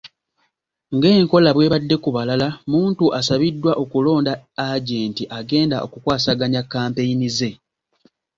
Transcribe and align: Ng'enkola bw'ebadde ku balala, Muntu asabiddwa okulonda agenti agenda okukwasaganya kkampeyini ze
Ng'enkola 0.95 1.49
bw'ebadde 1.53 1.95
ku 2.03 2.09
balala, 2.15 2.47
Muntu 2.71 3.05
asabiddwa 3.19 3.71
okulonda 3.83 4.33
agenti 4.69 5.23
agenda 5.39 5.77
okukwasaganya 5.85 6.61
kkampeyini 6.63 7.27
ze 7.37 7.49